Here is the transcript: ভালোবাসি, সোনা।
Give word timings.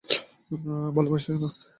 ভালোবাসি, 0.95 1.25
সোনা। 1.27 1.49